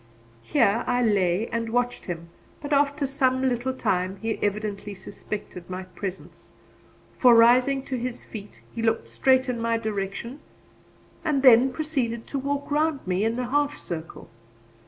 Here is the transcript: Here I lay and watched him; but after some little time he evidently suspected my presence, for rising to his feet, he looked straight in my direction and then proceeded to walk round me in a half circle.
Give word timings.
Here 0.41 0.83
I 0.87 1.03
lay 1.03 1.45
and 1.49 1.69
watched 1.69 2.05
him; 2.05 2.29
but 2.59 2.73
after 2.73 3.05
some 3.05 3.43
little 3.47 3.71
time 3.71 4.15
he 4.15 4.39
evidently 4.41 4.95
suspected 4.95 5.69
my 5.69 5.83
presence, 5.83 6.53
for 7.19 7.35
rising 7.35 7.83
to 7.85 7.97
his 7.99 8.23
feet, 8.25 8.63
he 8.73 8.81
looked 8.81 9.07
straight 9.07 9.47
in 9.47 9.61
my 9.61 9.77
direction 9.77 10.39
and 11.23 11.43
then 11.43 11.71
proceeded 11.71 12.25
to 12.29 12.39
walk 12.39 12.71
round 12.71 13.05
me 13.05 13.23
in 13.23 13.37
a 13.37 13.51
half 13.51 13.77
circle. 13.77 14.27